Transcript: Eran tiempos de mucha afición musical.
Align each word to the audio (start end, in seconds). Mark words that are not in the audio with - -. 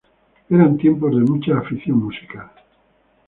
Eran 0.49 0.79
tiempos 0.79 1.11
de 1.15 1.21
mucha 1.21 1.59
afición 1.59 1.99
musical. 2.01 2.49